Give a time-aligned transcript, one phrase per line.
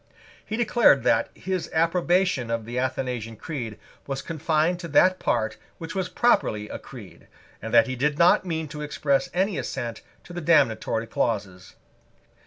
[0.43, 3.77] He declared that his approbation of the Athanasian Creed
[4.07, 7.27] was confined to that part which was properly a Creed,
[7.61, 11.75] and that he did not mean to express any assent to the damnatory clauses.